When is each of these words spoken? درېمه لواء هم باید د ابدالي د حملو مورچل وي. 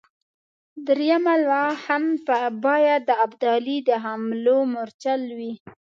درېمه 0.87 1.33
لواء 1.43 1.71
هم 1.85 2.03
باید 2.65 3.01
د 3.05 3.11
ابدالي 3.25 3.77
د 3.87 3.89
حملو 4.03 4.57
مورچل 4.73 5.21
وي. 5.37 5.53